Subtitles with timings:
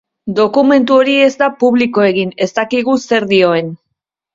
[0.37, 3.75] Dokumentu hori ez da publiko egin, ez dakigu zer dioen.